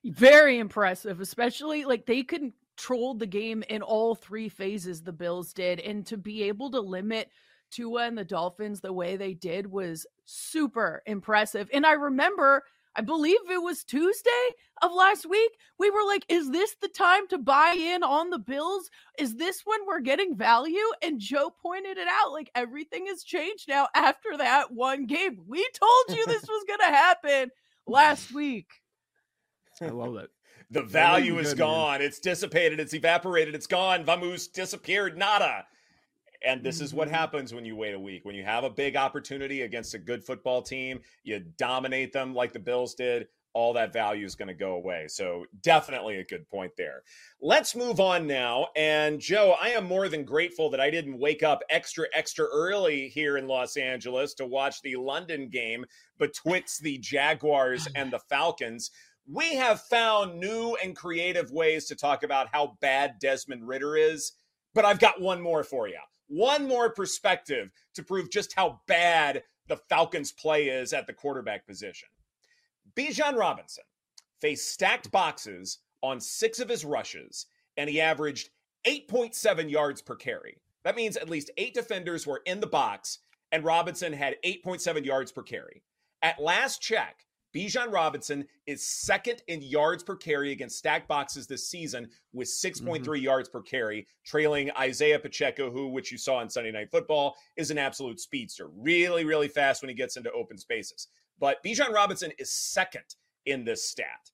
Very 0.03 0.57
impressive, 0.57 1.21
especially 1.21 1.85
like 1.85 2.07
they 2.07 2.23
controlled 2.23 3.19
the 3.19 3.27
game 3.27 3.63
in 3.69 3.83
all 3.83 4.15
three 4.15 4.49
phases 4.49 5.03
the 5.03 5.13
Bills 5.13 5.53
did. 5.53 5.79
And 5.79 6.03
to 6.07 6.17
be 6.17 6.43
able 6.43 6.71
to 6.71 6.81
limit 6.81 7.29
Tua 7.69 8.07
and 8.07 8.17
the 8.17 8.25
Dolphins 8.25 8.81
the 8.81 8.91
way 8.91 9.15
they 9.15 9.35
did 9.35 9.67
was 9.67 10.07
super 10.25 11.03
impressive. 11.05 11.69
And 11.71 11.85
I 11.85 11.93
remember, 11.93 12.63
I 12.95 13.01
believe 13.01 13.37
it 13.49 13.61
was 13.61 13.83
Tuesday 13.83 14.29
of 14.81 14.91
last 14.93 15.25
week, 15.29 15.51
we 15.79 15.89
were 15.89 16.03
like, 16.05 16.25
is 16.27 16.51
this 16.51 16.75
the 16.81 16.89
time 16.89 17.27
to 17.29 17.37
buy 17.37 17.75
in 17.77 18.03
on 18.03 18.29
the 18.29 18.39
Bills? 18.39 18.89
Is 19.17 19.35
this 19.35 19.61
when 19.65 19.79
we're 19.87 20.01
getting 20.01 20.35
value? 20.35 20.75
And 21.01 21.19
Joe 21.19 21.53
pointed 21.61 21.97
it 21.97 22.07
out 22.09 22.33
like 22.33 22.51
everything 22.55 23.05
has 23.07 23.23
changed 23.23 23.67
now 23.69 23.87
after 23.95 24.37
that 24.37 24.71
one 24.71 25.05
game. 25.05 25.37
We 25.47 25.65
told 25.73 26.17
you 26.17 26.25
this 26.25 26.43
was 26.43 26.65
going 26.67 26.79
to 26.79 26.95
happen 26.95 27.51
last 27.87 28.31
week. 28.33 28.67
I 29.81 29.87
love 29.87 30.17
it. 30.17 30.29
the 30.69 30.83
value 30.83 31.39
is 31.39 31.53
gone. 31.53 31.99
Man. 31.99 32.07
It's 32.07 32.19
dissipated. 32.19 32.79
It's 32.79 32.93
evaporated. 32.93 33.55
It's 33.55 33.67
gone. 33.67 34.03
Vamoose 34.03 34.51
disappeared. 34.51 35.17
Nada. 35.17 35.65
And 36.45 36.63
this 36.63 36.81
is 36.81 36.93
what 36.93 37.07
mm-hmm. 37.07 37.15
happens 37.15 37.53
when 37.53 37.65
you 37.65 37.75
wait 37.75 37.93
a 37.93 37.99
week. 37.99 38.25
When 38.25 38.35
you 38.35 38.43
have 38.43 38.63
a 38.63 38.69
big 38.69 38.95
opportunity 38.95 39.61
against 39.61 39.93
a 39.93 39.99
good 39.99 40.23
football 40.23 40.61
team, 40.61 41.01
you 41.23 41.39
dominate 41.57 42.13
them 42.13 42.33
like 42.33 42.53
the 42.53 42.59
Bills 42.59 42.95
did, 42.95 43.27
all 43.53 43.73
that 43.73 43.93
value 43.93 44.25
is 44.25 44.35
going 44.35 44.47
to 44.47 44.53
go 44.53 44.73
away. 44.73 45.07
So, 45.09 45.45
definitely 45.61 46.17
a 46.17 46.25
good 46.25 46.47
point 46.47 46.71
there. 46.77 47.03
Let's 47.41 47.75
move 47.75 47.99
on 47.99 48.25
now. 48.25 48.67
And, 48.75 49.19
Joe, 49.19 49.55
I 49.61 49.69
am 49.71 49.85
more 49.85 50.07
than 50.07 50.23
grateful 50.23 50.69
that 50.69 50.79
I 50.79 50.89
didn't 50.89 51.19
wake 51.19 51.43
up 51.43 51.61
extra, 51.69 52.05
extra 52.13 52.45
early 52.45 53.09
here 53.09 53.37
in 53.37 53.47
Los 53.47 53.75
Angeles 53.75 54.33
to 54.35 54.45
watch 54.45 54.81
the 54.81 54.95
London 54.95 55.49
game 55.49 55.85
betwixt 56.17 56.81
the 56.81 56.97
Jaguars 56.97 57.87
and 57.95 58.11
the 58.11 58.19
Falcons 58.19 58.89
we 59.31 59.55
have 59.55 59.81
found 59.81 60.39
new 60.39 60.75
and 60.83 60.95
creative 60.95 61.51
ways 61.51 61.85
to 61.85 61.95
talk 61.95 62.23
about 62.23 62.47
how 62.51 62.77
bad 62.81 63.15
Desmond 63.19 63.67
Ridder 63.67 63.95
is. 63.95 64.33
But 64.73 64.85
I've 64.85 64.99
got 64.99 65.21
one 65.21 65.41
more 65.41 65.63
for 65.63 65.87
you. 65.87 65.99
One 66.31 66.65
more 66.65 66.89
perspective 66.89 67.71
to 67.93 68.03
prove 68.03 68.31
just 68.31 68.53
how 68.53 68.79
bad 68.87 69.43
the 69.67 69.75
Falcons' 69.75 70.31
play 70.31 70.69
is 70.69 70.93
at 70.93 71.05
the 71.05 71.11
quarterback 71.11 71.67
position. 71.67 72.07
Bijan 72.95 73.37
Robinson 73.37 73.83
faced 74.39 74.71
stacked 74.71 75.11
boxes 75.11 75.79
on 76.01 76.21
six 76.21 76.61
of 76.61 76.69
his 76.69 76.85
rushes, 76.85 77.47
and 77.75 77.89
he 77.89 77.99
averaged 77.99 78.49
8.7 78.87 79.69
yards 79.69 80.01
per 80.01 80.15
carry. 80.15 80.61
That 80.85 80.95
means 80.95 81.17
at 81.17 81.29
least 81.29 81.51
eight 81.57 81.73
defenders 81.73 82.25
were 82.25 82.41
in 82.45 82.61
the 82.61 82.65
box, 82.65 83.19
and 83.51 83.65
Robinson 83.65 84.13
had 84.13 84.37
8.7 84.45 85.03
yards 85.03 85.33
per 85.33 85.43
carry. 85.43 85.83
At 86.21 86.41
last 86.41 86.81
check, 86.81 87.25
Bijan 87.53 87.91
Robinson 87.91 88.45
is 88.65 88.87
second 88.87 89.43
in 89.47 89.61
yards 89.61 90.03
per 90.03 90.15
carry 90.15 90.51
against 90.51 90.77
stack 90.77 91.07
boxes 91.07 91.47
this 91.47 91.67
season 91.67 92.09
with 92.33 92.47
6.3 92.47 92.99
mm-hmm. 92.99 93.15
yards 93.15 93.49
per 93.49 93.61
carry, 93.61 94.07
trailing 94.25 94.71
Isaiah 94.79 95.19
Pacheco, 95.19 95.69
who, 95.69 95.89
which 95.89 96.11
you 96.11 96.17
saw 96.17 96.35
on 96.35 96.49
Sunday 96.49 96.71
Night 96.71 96.91
Football, 96.91 97.35
is 97.57 97.71
an 97.71 97.77
absolute 97.77 98.19
speedster. 98.19 98.69
Really, 98.75 99.25
really 99.25 99.47
fast 99.47 99.81
when 99.81 99.89
he 99.89 99.95
gets 99.95 100.17
into 100.17 100.31
open 100.31 100.57
spaces. 100.57 101.07
But 101.39 101.63
Bijan 101.63 101.93
Robinson 101.93 102.31
is 102.37 102.51
second 102.51 103.15
in 103.45 103.65
this 103.65 103.83
stat. 103.83 104.29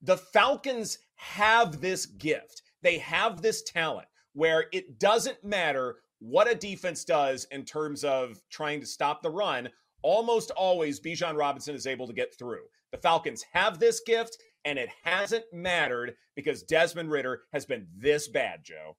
The 0.00 0.16
Falcons 0.16 0.98
have 1.16 1.80
this 1.80 2.06
gift, 2.06 2.62
they 2.82 2.98
have 2.98 3.42
this 3.42 3.62
talent 3.62 4.08
where 4.32 4.66
it 4.72 4.98
doesn't 4.98 5.44
matter 5.44 5.96
what 6.18 6.50
a 6.50 6.54
defense 6.54 7.04
does 7.04 7.46
in 7.50 7.64
terms 7.64 8.04
of 8.04 8.40
trying 8.48 8.80
to 8.80 8.86
stop 8.86 9.22
the 9.22 9.30
run 9.30 9.68
almost 10.02 10.50
always 10.50 11.00
Bijan 11.00 11.36
Robinson 11.36 11.74
is 11.74 11.86
able 11.86 12.06
to 12.06 12.12
get 12.12 12.36
through. 12.38 12.64
The 12.90 12.98
Falcons 12.98 13.44
have 13.52 13.78
this 13.78 14.00
gift, 14.00 14.36
and 14.64 14.78
it 14.78 14.90
hasn't 15.04 15.44
mattered 15.52 16.14
because 16.36 16.62
Desmond 16.62 17.10
Ridder 17.10 17.42
has 17.52 17.64
been 17.64 17.86
this 17.96 18.28
bad, 18.28 18.60
Joe. 18.64 18.96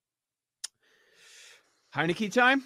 Heinicke 1.95 2.31
time? 2.31 2.63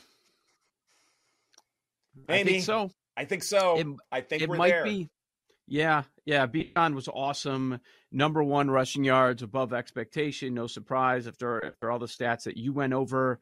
Maybe. 2.27 2.49
I 2.49 2.53
think 2.53 2.63
so. 2.63 2.91
I 3.15 3.25
think 3.25 3.43
so. 3.43 3.77
It, 3.77 3.87
I 4.11 4.21
think 4.21 4.41
it 4.43 4.49
might 4.49 4.69
there. 4.69 4.83
be. 4.83 5.09
Yeah, 5.67 6.03
yeah. 6.25 6.47
Bijan 6.47 6.95
was 6.95 7.09
awesome. 7.09 7.79
Number 8.11 8.41
one 8.41 8.71
rushing 8.71 9.03
yards 9.03 9.43
above 9.43 9.73
expectation. 9.73 10.53
No 10.53 10.67
surprise 10.67 11.27
after 11.27 11.65
after 11.65 11.91
all 11.91 11.99
the 11.99 12.05
stats 12.05 12.43
that 12.43 12.55
you 12.55 12.71
went 12.71 12.93
over. 12.93 13.39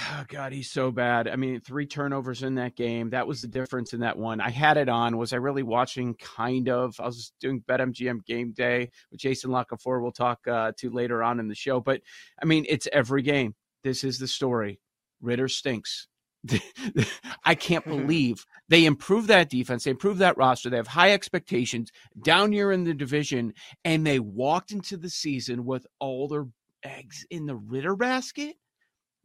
Oh, 0.00 0.24
God, 0.28 0.52
he's 0.52 0.70
so 0.70 0.92
bad. 0.92 1.26
I 1.26 1.36
mean, 1.36 1.60
three 1.60 1.86
turnovers 1.86 2.42
in 2.42 2.54
that 2.56 2.76
game. 2.76 3.10
That 3.10 3.26
was 3.26 3.42
the 3.42 3.48
difference 3.48 3.92
in 3.92 4.00
that 4.00 4.16
one. 4.16 4.40
I 4.40 4.50
had 4.50 4.76
it 4.76 4.88
on. 4.88 5.16
Was 5.16 5.32
I 5.32 5.36
really 5.36 5.62
watching? 5.62 6.14
Kind 6.14 6.68
of. 6.68 6.94
I 7.00 7.06
was 7.06 7.32
doing 7.40 7.62
BetMGM 7.68 8.24
game 8.24 8.52
day, 8.52 8.90
with 9.10 9.20
Jason 9.20 9.50
La 9.50 9.64
Canfora 9.64 10.00
we'll 10.00 10.12
talk 10.12 10.46
uh, 10.46 10.72
to 10.78 10.90
later 10.90 11.22
on 11.22 11.40
in 11.40 11.48
the 11.48 11.54
show. 11.54 11.80
But 11.80 12.02
I 12.40 12.44
mean, 12.44 12.64
it's 12.68 12.86
every 12.92 13.22
game. 13.22 13.54
This 13.82 14.04
is 14.04 14.18
the 14.18 14.28
story. 14.28 14.80
Ridder 15.20 15.48
stinks. 15.48 16.06
I 17.44 17.56
can't 17.56 17.84
believe 17.86 18.44
they 18.68 18.84
improved 18.84 19.28
that 19.28 19.50
defense. 19.50 19.84
They 19.84 19.90
improved 19.90 20.20
that 20.20 20.36
roster. 20.36 20.70
They 20.70 20.76
have 20.76 20.86
high 20.86 21.12
expectations 21.12 21.90
down 22.22 22.52
here 22.52 22.70
in 22.70 22.84
the 22.84 22.94
division, 22.94 23.54
and 23.84 24.06
they 24.06 24.20
walked 24.20 24.70
into 24.70 24.96
the 24.96 25.10
season 25.10 25.64
with 25.64 25.86
all 25.98 26.28
their 26.28 26.46
eggs 26.84 27.26
in 27.30 27.46
the 27.46 27.56
Ridder 27.56 27.96
basket 27.96 28.56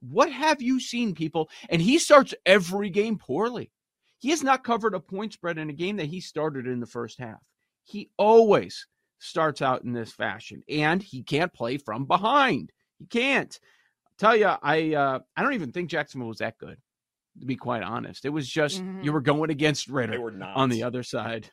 what 0.10 0.32
have 0.32 0.62
you 0.62 0.80
seen, 0.80 1.16
people? 1.16 1.50
And 1.70 1.82
he 1.82 1.98
starts 1.98 2.34
every 2.46 2.90
game 2.90 3.18
poorly. 3.18 3.72
He 4.20 4.30
has 4.30 4.44
not 4.44 4.64
covered 4.64 4.94
a 4.94 5.00
point 5.00 5.34
spread 5.34 5.58
in 5.58 5.70
a 5.70 5.74
game 5.74 5.98
that 5.98 6.08
he 6.08 6.20
started 6.22 6.68
in 6.68 6.80
the 6.80 6.86
first 6.86 7.20
half. 7.20 7.40
He 7.84 8.10
always 8.18 8.88
starts 9.20 9.62
out 9.62 9.84
in 9.84 9.94
this 9.94 10.12
fashion, 10.12 10.64
and 10.70 11.02
he 11.02 11.24
can't 11.24 11.54
play 11.54 11.78
from 11.78 12.06
behind. 12.06 12.72
He 13.00 13.06
can't. 13.06 13.58
I'll 14.08 14.16
tell 14.18 14.38
you, 14.38 14.52
I 14.62 14.94
uh, 14.94 15.20
I 15.36 15.42
don't 15.42 15.54
even 15.54 15.72
think 15.72 15.90
Jacksonville 15.90 16.30
was 16.30 16.38
that 16.38 16.58
good. 16.58 16.78
To 17.40 17.46
be 17.46 17.56
quite 17.56 17.82
honest, 17.82 18.26
it 18.26 18.30
was 18.30 18.48
just 18.48 18.82
mm-hmm. 18.82 19.02
you 19.04 19.12
were 19.12 19.22
going 19.22 19.50
against 19.50 19.88
Ridder 19.88 20.32
on 20.56 20.70
the 20.70 20.84
other 20.84 21.04
side. 21.04 21.50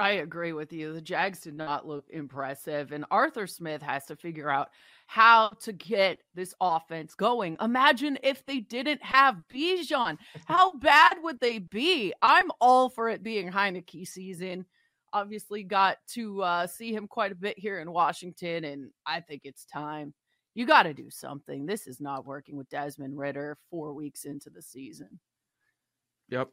I 0.00 0.12
agree 0.12 0.52
with 0.52 0.72
you. 0.72 0.92
The 0.92 1.00
Jags 1.00 1.40
did 1.40 1.54
not 1.54 1.86
look 1.86 2.06
impressive, 2.08 2.92
and 2.92 3.04
Arthur 3.10 3.46
Smith 3.46 3.82
has 3.82 4.06
to 4.06 4.16
figure 4.16 4.50
out 4.50 4.70
how 5.06 5.50
to 5.60 5.72
get 5.72 6.20
this 6.34 6.54
offense 6.60 7.14
going. 7.14 7.56
Imagine 7.60 8.18
if 8.22 8.44
they 8.46 8.60
didn't 8.60 9.02
have 9.02 9.42
Bijan. 9.52 10.16
How 10.46 10.72
bad 10.74 11.18
would 11.22 11.40
they 11.40 11.58
be? 11.58 12.12
I'm 12.22 12.50
all 12.60 12.88
for 12.88 13.08
it 13.08 13.22
being 13.22 13.50
Heinicke 13.50 14.06
season. 14.06 14.64
Obviously, 15.12 15.64
got 15.64 15.98
to 16.12 16.42
uh, 16.42 16.66
see 16.66 16.94
him 16.94 17.08
quite 17.08 17.32
a 17.32 17.36
bit 17.36 17.58
here 17.58 17.80
in 17.80 17.90
Washington, 17.92 18.64
and 18.64 18.90
I 19.04 19.20
think 19.20 19.42
it's 19.44 19.64
time. 19.64 20.14
You 20.54 20.64
got 20.66 20.84
to 20.84 20.94
do 20.94 21.10
something. 21.10 21.66
This 21.66 21.86
is 21.86 22.00
not 22.00 22.24
working 22.24 22.56
with 22.56 22.70
Desmond 22.70 23.18
Ridder 23.18 23.58
four 23.70 23.92
weeks 23.92 24.24
into 24.24 24.48
the 24.48 24.62
season. 24.62 25.18
Yep 26.28 26.50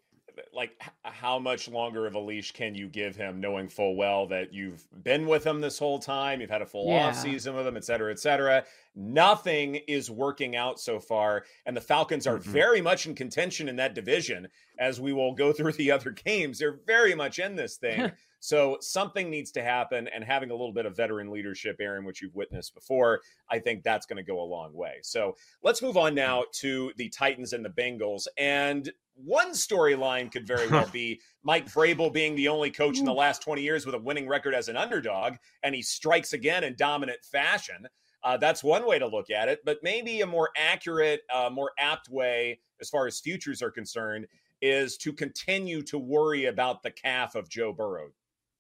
like 0.54 0.80
how 1.04 1.40
much 1.40 1.68
longer 1.68 2.06
of 2.06 2.16
a 2.16 2.20
leash 2.20 2.52
can 2.52 2.76
you 2.76 2.88
give 2.88 3.16
him 3.16 3.40
knowing 3.40 3.68
full 3.70 3.96
well 3.96 4.28
that 4.28 4.54
you've 4.54 4.86
been 5.04 5.28
with 5.28 5.46
him 5.46 5.62
this 5.62 5.80
whole 5.80 6.00
time 6.00 6.42
you've 6.42 6.50
had 6.50 6.62
a 6.62 6.66
full 6.66 6.88
yeah. 6.88 7.08
off 7.08 7.16
season 7.16 7.56
with 7.56 7.68
him 7.68 7.78
et 7.78 7.84
cetera 7.84 8.12
et 8.12 8.20
cetera 8.20 8.64
nothing 8.96 9.76
is 9.88 10.10
working 10.10 10.56
out 10.56 10.80
so 10.80 11.00
far 11.00 11.44
and 11.66 11.76
the 11.76 11.82
falcons 11.82 12.28
are 12.28 12.38
mm-hmm. 12.38 12.52
very 12.52 12.82
much 12.82 13.06
in 13.06 13.16
contention 13.16 13.70
in 13.70 13.76
that 13.76 13.94
division 13.94 14.48
as 14.80 15.00
we 15.00 15.14
will 15.14 15.34
go 15.34 15.54
through 15.58 15.74
the 15.74 15.92
other 15.92 16.12
games 16.12 16.60
they're 16.60 16.80
very 16.86 17.16
much 17.16 17.40
in 17.40 17.56
this 17.56 17.78
thing 17.78 18.12
so 18.40 18.78
something 18.82 19.30
needs 19.30 19.52
to 19.52 19.64
happen 19.64 20.08
and 20.14 20.24
having 20.24 20.50
a 20.52 20.54
little 20.54 20.74
bit 20.74 20.86
of 20.86 20.96
veteran 20.96 21.32
leadership 21.32 21.78
Erin 21.80 22.06
which 22.06 22.22
you've 22.22 22.36
witnessed 22.36 22.74
before 22.74 23.22
i 23.50 23.60
think 23.60 23.84
that's 23.84 24.06
going 24.06 24.18
to 24.18 24.24
go 24.24 24.40
a 24.40 24.44
long 24.44 24.74
way 24.74 24.96
so 25.02 25.36
let's 25.64 25.82
move 25.82 25.98
on 25.98 26.14
now 26.16 26.44
to 26.54 26.92
the 26.98 27.10
titans 27.10 27.54
and 27.54 27.64
the 27.64 27.70
bengals 27.70 28.28
and 28.38 28.92
one 29.24 29.52
storyline 29.52 30.32
could 30.32 30.46
very 30.46 30.68
well 30.68 30.88
be 30.94 31.20
Mike 31.44 31.68
Vrabel 31.68 32.14
being 32.14 32.36
the 32.36 32.48
only 32.48 32.70
coach 32.70 33.00
in 33.00 33.06
the 33.06 33.14
last 33.14 33.42
20 33.42 33.62
years 33.62 33.86
with 33.86 33.96
a 33.96 34.00
winning 34.00 34.28
record 34.28 34.54
as 34.54 34.70
an 34.70 34.78
underdog, 34.78 35.36
and 35.64 35.74
he 35.74 35.82
strikes 35.82 36.34
again 36.34 36.64
in 36.64 36.76
dominant 36.78 37.24
fashion. 37.24 37.88
Uh, 38.24 38.38
that's 38.38 38.64
one 38.64 38.86
way 38.86 39.00
to 39.00 39.08
look 39.08 39.30
at 39.30 39.48
it, 39.48 39.60
but 39.66 39.78
maybe 39.84 40.22
a 40.22 40.28
more 40.28 40.50
accurate, 40.58 41.22
uh, 41.34 41.50
more 41.52 41.72
apt 41.80 42.10
way, 42.10 42.60
as 42.82 42.90
far 42.90 43.08
as 43.08 43.20
futures 43.20 43.62
are 43.62 43.72
concerned, 43.72 44.28
is 44.62 44.98
to 44.98 45.14
continue 45.14 45.82
to 45.84 45.98
worry 45.98 46.46
about 46.46 46.84
the 46.84 46.92
calf 46.92 47.36
of 47.36 47.50
Joe 47.50 47.72
Burrow. 47.72 48.10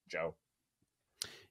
Joe. 0.07 0.35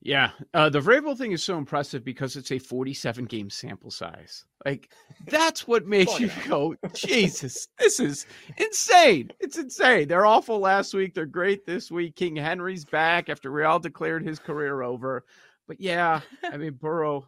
Yeah, 0.02 0.30
uh, 0.54 0.68
the 0.68 0.78
Vrabel 0.80 1.16
thing 1.16 1.32
is 1.32 1.42
so 1.42 1.58
impressive 1.58 2.04
because 2.04 2.36
it's 2.36 2.52
a 2.52 2.58
47 2.58 3.24
game 3.24 3.50
sample 3.50 3.90
size. 3.90 4.44
Like 4.64 4.92
that's 5.26 5.66
what 5.66 5.86
makes 5.86 6.20
you 6.20 6.30
go, 6.46 6.76
Jesus, 6.94 7.66
this 7.78 7.98
is 7.98 8.26
insane. 8.56 9.30
It's 9.40 9.58
insane. 9.58 10.06
They're 10.06 10.26
awful 10.26 10.60
last 10.60 10.94
week. 10.94 11.14
They're 11.14 11.26
great 11.26 11.66
this 11.66 11.90
week. 11.90 12.14
King 12.14 12.36
Henry's 12.36 12.84
back 12.84 13.28
after 13.28 13.50
Real 13.50 13.78
declared 13.78 14.24
his 14.24 14.38
career 14.38 14.82
over. 14.82 15.24
But 15.66 15.80
yeah, 15.80 16.20
I 16.44 16.56
mean 16.56 16.74
Burrow. 16.74 17.26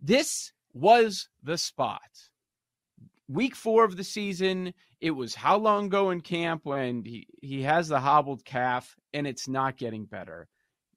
This 0.00 0.52
was 0.72 1.28
the 1.42 1.58
spot. 1.58 2.29
Week 3.30 3.54
four 3.54 3.84
of 3.84 3.96
the 3.96 4.04
season. 4.04 4.74
It 5.00 5.12
was 5.12 5.34
how 5.34 5.56
long 5.56 5.86
ago 5.86 6.10
in 6.10 6.20
camp 6.20 6.62
when 6.64 7.04
he, 7.04 7.26
he 7.40 7.62
has 7.62 7.88
the 7.88 8.00
hobbled 8.00 8.44
calf 8.44 8.96
and 9.14 9.26
it's 9.26 9.48
not 9.48 9.76
getting 9.78 10.04
better 10.04 10.48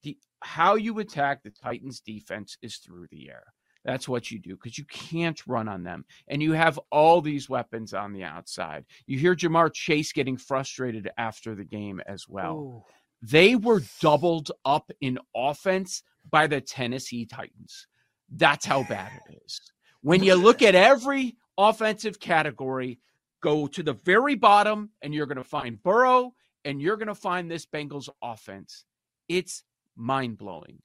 the 0.03 0.17
how 0.41 0.75
you 0.75 0.99
attack 0.99 1.41
the 1.41 1.49
Titans 1.49 2.01
defense 2.01 2.57
is 2.61 2.77
through 2.77 3.07
the 3.09 3.29
air. 3.29 3.45
That's 3.85 4.07
what 4.07 4.31
you 4.31 4.39
do 4.39 4.55
because 4.55 4.77
you 4.77 4.85
can't 4.85 5.41
run 5.47 5.67
on 5.67 5.83
them. 5.83 6.05
And 6.27 6.41
you 6.41 6.53
have 6.53 6.79
all 6.89 7.21
these 7.21 7.49
weapons 7.49 7.93
on 7.93 8.13
the 8.13 8.23
outside. 8.23 8.85
You 9.07 9.17
hear 9.17 9.35
Ja'Marr 9.35 9.73
Chase 9.73 10.13
getting 10.13 10.37
frustrated 10.37 11.09
after 11.17 11.55
the 11.55 11.65
game 11.65 12.01
as 12.05 12.27
well. 12.27 12.55
Ooh. 12.55 12.83
They 13.21 13.55
were 13.55 13.81
doubled 14.01 14.51
up 14.65 14.91
in 15.01 15.17
offense 15.35 16.03
by 16.29 16.47
the 16.47 16.61
Tennessee 16.61 17.25
Titans. 17.25 17.87
That's 18.29 18.65
how 18.65 18.83
bad 18.83 19.11
it 19.29 19.41
is. 19.45 19.61
When 20.01 20.23
you 20.23 20.35
look 20.35 20.61
at 20.61 20.75
every 20.75 21.35
offensive 21.57 22.19
category, 22.19 22.99
go 23.41 23.67
to 23.67 23.83
the 23.83 23.93
very 23.93 24.35
bottom 24.35 24.89
and 25.01 25.13
you're 25.13 25.25
going 25.25 25.37
to 25.37 25.43
find 25.43 25.81
Burrow 25.81 26.33
and 26.65 26.81
you're 26.81 26.97
going 26.97 27.07
to 27.07 27.15
find 27.15 27.49
this 27.49 27.65
Bengals 27.65 28.09
offense. 28.21 28.85
It's 29.27 29.63
mind 29.95 30.37
blowing. 30.37 30.79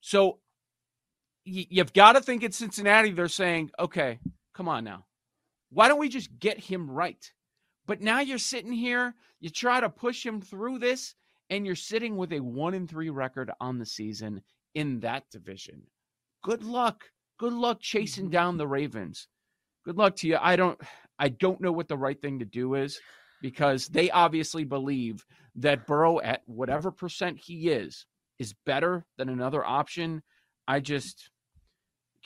So 0.00 0.38
you've 1.44 1.92
got 1.92 2.12
to 2.12 2.20
think 2.20 2.42
in 2.42 2.52
Cincinnati, 2.52 3.10
they're 3.10 3.28
saying, 3.28 3.70
okay, 3.78 4.20
come 4.54 4.68
on 4.68 4.84
now. 4.84 5.06
Why 5.70 5.88
don't 5.88 5.98
we 5.98 6.08
just 6.08 6.38
get 6.38 6.58
him 6.58 6.90
right? 6.90 7.30
But 7.86 8.00
now 8.00 8.20
you're 8.20 8.38
sitting 8.38 8.72
here, 8.72 9.14
you 9.40 9.50
try 9.50 9.80
to 9.80 9.88
push 9.88 10.24
him 10.24 10.40
through 10.40 10.78
this, 10.78 11.14
and 11.50 11.64
you're 11.64 11.74
sitting 11.74 12.16
with 12.16 12.32
a 12.32 12.40
one 12.40 12.74
in 12.74 12.86
three 12.86 13.10
record 13.10 13.50
on 13.60 13.78
the 13.78 13.86
season 13.86 14.42
in 14.74 15.00
that 15.00 15.24
division. 15.30 15.82
Good 16.42 16.62
luck. 16.62 17.04
Good 17.38 17.52
luck 17.52 17.80
chasing 17.80 18.24
mm-hmm. 18.24 18.32
down 18.32 18.56
the 18.56 18.66
Ravens. 18.66 19.28
Good 19.84 19.96
luck 19.96 20.16
to 20.16 20.28
you. 20.28 20.38
I 20.40 20.56
don't 20.56 20.78
I 21.18 21.28
don't 21.28 21.60
know 21.60 21.72
what 21.72 21.88
the 21.88 21.96
right 21.96 22.20
thing 22.20 22.38
to 22.38 22.44
do 22.44 22.74
is 22.74 23.00
because 23.42 23.86
they 23.88 24.10
obviously 24.10 24.64
believe 24.64 25.24
that 25.56 25.86
Burrow 25.86 26.20
at 26.20 26.42
whatever 26.46 26.90
percent 26.90 27.38
he 27.38 27.70
is, 27.70 28.06
is 28.38 28.54
better 28.66 29.04
than 29.16 29.28
another 29.28 29.64
option. 29.64 30.22
I 30.66 30.80
just 30.80 31.30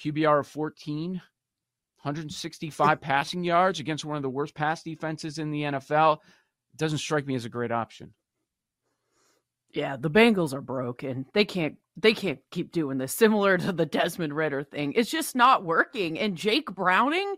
QBR 0.01 0.41
of 0.41 0.47
14, 0.47 1.13
165 1.13 3.01
passing 3.01 3.45
yards 3.45 3.81
against 3.81 4.05
one 4.05 4.17
of 4.17 4.23
the 4.23 4.31
worst 4.31 4.55
pass 4.55 4.83
defenses 4.83 5.39
in 5.39 5.51
the 5.51 5.63
NFL 5.63 6.19
doesn't 6.77 6.99
strike 6.99 7.27
me 7.27 7.35
as 7.35 7.45
a 7.45 7.51
great 7.51 7.71
option. 7.71 8.13
Yeah, 9.73 9.97
the 9.97 10.11
Bengals 10.11 10.53
are 10.53 10.61
broken. 10.61 11.27
They 11.33 11.45
can't 11.45 11.77
they 11.97 12.15
can't 12.15 12.41
keep 12.51 12.73
doing 12.73 12.99
this. 12.99 13.13
Similar 13.13 13.59
to 13.59 13.73
the 13.73 13.87
Desmond 13.87 14.35
Ridder 14.35 14.65
thing. 14.65 14.93
It's 14.95 15.11
just 15.11 15.37
not 15.37 15.65
working. 15.65 16.19
And 16.19 16.37
Jake 16.37 16.75
Browning, 16.75 17.35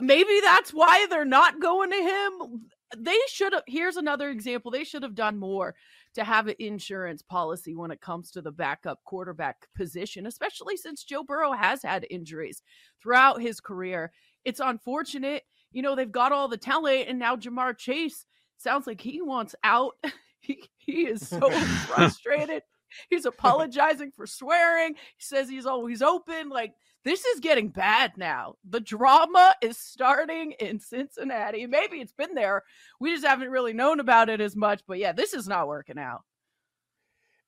maybe 0.00 0.40
that's 0.42 0.72
why 0.72 1.06
they're 1.08 1.24
not 1.24 1.60
going 1.60 1.90
to 1.90 1.96
him. 1.96 2.66
They 2.96 3.18
should 3.28 3.52
have 3.52 3.64
here's 3.66 3.96
another 3.96 4.30
example. 4.30 4.70
They 4.70 4.84
should 4.84 5.02
have 5.02 5.14
done 5.14 5.38
more 5.38 5.74
to 6.14 6.24
have 6.24 6.48
an 6.48 6.54
insurance 6.58 7.20
policy 7.20 7.74
when 7.74 7.90
it 7.90 8.00
comes 8.00 8.30
to 8.30 8.40
the 8.40 8.50
backup 8.50 9.04
quarterback 9.04 9.66
position, 9.76 10.26
especially 10.26 10.76
since 10.76 11.04
Joe 11.04 11.22
Burrow 11.22 11.52
has 11.52 11.82
had 11.82 12.06
injuries 12.08 12.62
throughout 13.02 13.42
his 13.42 13.60
career. 13.60 14.10
It's 14.44 14.60
unfortunate. 14.60 15.42
You 15.70 15.82
know, 15.82 15.94
they've 15.94 16.10
got 16.10 16.32
all 16.32 16.48
the 16.48 16.56
talent, 16.56 17.08
and 17.08 17.18
now 17.18 17.36
Ja'Marr 17.36 17.76
Chase 17.76 18.24
sounds 18.56 18.86
like 18.86 19.02
he 19.02 19.20
wants 19.20 19.54
out. 19.62 19.96
he, 20.40 20.62
he 20.76 21.06
is 21.06 21.26
so 21.28 21.50
frustrated. 21.50 22.62
He's 23.10 23.26
apologizing 23.26 24.12
for 24.12 24.26
swearing. 24.26 24.94
He 24.94 25.22
says 25.22 25.48
he's 25.48 25.66
always 25.66 26.00
open. 26.02 26.48
Like, 26.48 26.74
this 27.04 27.24
is 27.24 27.40
getting 27.40 27.68
bad 27.68 28.12
now. 28.16 28.56
The 28.68 28.80
drama 28.80 29.54
is 29.62 29.78
starting 29.78 30.52
in 30.52 30.80
Cincinnati. 30.80 31.66
Maybe 31.66 31.98
it's 31.98 32.12
been 32.12 32.34
there. 32.34 32.64
We 32.98 33.12
just 33.12 33.26
haven't 33.26 33.50
really 33.50 33.72
known 33.72 34.00
about 34.00 34.28
it 34.28 34.40
as 34.40 34.56
much. 34.56 34.82
But 34.86 34.98
yeah, 34.98 35.12
this 35.12 35.34
is 35.34 35.46
not 35.46 35.68
working 35.68 35.98
out. 35.98 36.22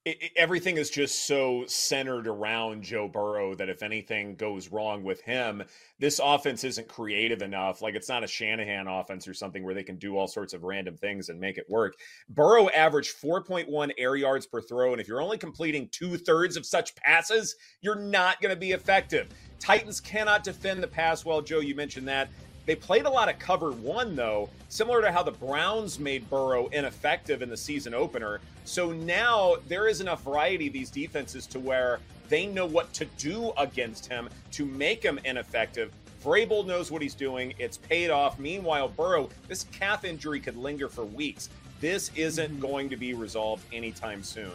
It, 0.04 0.32
everything 0.34 0.78
is 0.78 0.88
just 0.88 1.26
so 1.26 1.64
centered 1.66 2.26
around 2.26 2.82
Joe 2.82 3.06
Burrow 3.06 3.54
that 3.56 3.68
if 3.68 3.82
anything 3.82 4.34
goes 4.34 4.68
wrong 4.68 5.02
with 5.02 5.20
him, 5.20 5.62
this 5.98 6.20
offense 6.22 6.64
isn't 6.64 6.88
creative 6.88 7.42
enough. 7.42 7.82
Like 7.82 7.94
it's 7.94 8.08
not 8.08 8.24
a 8.24 8.26
Shanahan 8.26 8.86
offense 8.86 9.28
or 9.28 9.34
something 9.34 9.62
where 9.62 9.74
they 9.74 9.82
can 9.82 9.96
do 9.96 10.16
all 10.16 10.26
sorts 10.26 10.54
of 10.54 10.64
random 10.64 10.96
things 10.96 11.28
and 11.28 11.38
make 11.38 11.58
it 11.58 11.66
work. 11.68 11.96
Burrow 12.30 12.70
averaged 12.70 13.20
4.1 13.20 13.90
air 13.98 14.16
yards 14.16 14.46
per 14.46 14.62
throw. 14.62 14.92
And 14.92 15.00
if 15.00 15.08
you're 15.08 15.20
only 15.20 15.38
completing 15.38 15.88
two 15.92 16.16
thirds 16.16 16.56
of 16.56 16.64
such 16.64 16.96
passes, 16.96 17.56
you're 17.82 18.00
not 18.00 18.40
going 18.40 18.54
to 18.54 18.60
be 18.60 18.72
effective. 18.72 19.28
Titans 19.58 20.00
cannot 20.00 20.42
defend 20.42 20.82
the 20.82 20.88
pass 20.88 21.26
well. 21.26 21.42
Joe, 21.42 21.60
you 21.60 21.74
mentioned 21.74 22.08
that. 22.08 22.30
They 22.66 22.74
played 22.74 23.06
a 23.06 23.10
lot 23.10 23.28
of 23.28 23.38
cover 23.38 23.72
one, 23.72 24.14
though, 24.14 24.48
similar 24.68 25.00
to 25.02 25.10
how 25.10 25.22
the 25.22 25.32
Browns 25.32 25.98
made 25.98 26.28
Burrow 26.30 26.68
ineffective 26.68 27.42
in 27.42 27.48
the 27.48 27.56
season 27.56 27.94
opener. 27.94 28.40
So 28.64 28.92
now 28.92 29.56
there 29.66 29.88
is 29.88 30.00
enough 30.00 30.22
variety 30.22 30.68
these 30.68 30.90
defenses 30.90 31.46
to 31.48 31.58
where 31.58 32.00
they 32.28 32.46
know 32.46 32.66
what 32.66 32.92
to 32.94 33.04
do 33.18 33.52
against 33.58 34.06
him 34.06 34.28
to 34.52 34.64
make 34.64 35.02
him 35.02 35.18
ineffective. 35.24 35.92
Vrabel 36.22 36.66
knows 36.66 36.90
what 36.90 37.02
he's 37.02 37.14
doing. 37.14 37.54
It's 37.58 37.78
paid 37.78 38.10
off. 38.10 38.38
Meanwhile, 38.38 38.88
Burrow, 38.88 39.30
this 39.48 39.64
calf 39.72 40.04
injury 40.04 40.38
could 40.38 40.56
linger 40.56 40.88
for 40.88 41.04
weeks. 41.04 41.48
This 41.80 42.10
isn't 42.14 42.50
mm-hmm. 42.50 42.60
going 42.60 42.90
to 42.90 42.96
be 42.96 43.14
resolved 43.14 43.64
anytime 43.72 44.22
soon. 44.22 44.52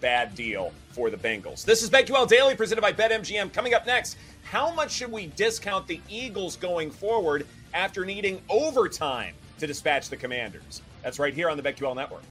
Bad 0.00 0.34
deal 0.34 0.72
for 0.90 1.10
the 1.10 1.16
Bengals. 1.16 1.64
This 1.64 1.82
is 1.82 1.90
BetQL 1.90 2.28
Daily 2.28 2.54
presented 2.54 2.82
by 2.82 2.92
BetMGM. 2.92 3.52
Coming 3.52 3.74
up 3.74 3.86
next, 3.86 4.16
how 4.44 4.72
much 4.72 4.92
should 4.92 5.12
we 5.12 5.26
discount 5.28 5.86
the 5.86 6.00
Eagles 6.08 6.56
going 6.56 6.90
forward? 6.90 7.46
after 7.74 8.04
needing 8.04 8.40
overtime 8.48 9.34
to 9.58 9.66
dispatch 9.66 10.08
the 10.08 10.16
Commanders. 10.16 10.82
That's 11.02 11.18
right 11.18 11.34
here 11.34 11.48
on 11.50 11.56
the 11.56 11.62
BetQL 11.62 11.94
Network. 11.94 12.22